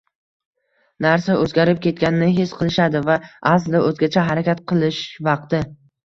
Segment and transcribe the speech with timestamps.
[1.05, 3.17] narsa o‘zgarib ketganini his qilishadi va
[3.51, 5.61] aslida o‘zgacha harakat qilish vaqti